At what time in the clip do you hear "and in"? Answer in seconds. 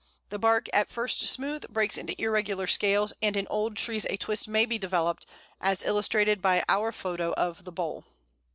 3.21-3.45